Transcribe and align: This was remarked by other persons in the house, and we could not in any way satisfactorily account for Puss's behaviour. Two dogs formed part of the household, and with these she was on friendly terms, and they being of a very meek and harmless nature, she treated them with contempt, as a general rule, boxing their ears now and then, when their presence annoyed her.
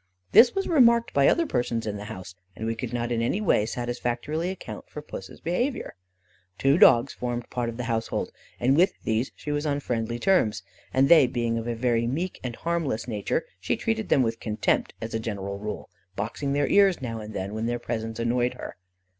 This 0.31 0.55
was 0.55 0.67
remarked 0.67 1.13
by 1.13 1.27
other 1.27 1.45
persons 1.45 1.85
in 1.85 1.95
the 1.97 2.05
house, 2.05 2.33
and 2.55 2.65
we 2.65 2.73
could 2.73 2.91
not 2.91 3.11
in 3.11 3.21
any 3.21 3.39
way 3.39 3.67
satisfactorily 3.67 4.49
account 4.49 4.89
for 4.89 4.99
Puss's 4.99 5.39
behaviour. 5.39 5.93
Two 6.57 6.79
dogs 6.79 7.13
formed 7.13 7.47
part 7.51 7.69
of 7.69 7.77
the 7.77 7.83
household, 7.83 8.31
and 8.59 8.75
with 8.75 8.99
these 9.03 9.31
she 9.35 9.51
was 9.51 9.67
on 9.67 9.79
friendly 9.79 10.17
terms, 10.17 10.63
and 10.91 11.07
they 11.07 11.27
being 11.27 11.55
of 11.55 11.67
a 11.67 11.75
very 11.75 12.07
meek 12.07 12.39
and 12.43 12.55
harmless 12.55 13.07
nature, 13.07 13.45
she 13.59 13.77
treated 13.77 14.09
them 14.09 14.23
with 14.23 14.39
contempt, 14.39 14.95
as 15.01 15.13
a 15.13 15.19
general 15.19 15.59
rule, 15.59 15.87
boxing 16.15 16.53
their 16.53 16.65
ears 16.67 16.99
now 16.99 17.19
and 17.19 17.35
then, 17.35 17.53
when 17.53 17.67
their 17.67 17.77
presence 17.77 18.17
annoyed 18.17 18.55
her. 18.55 18.77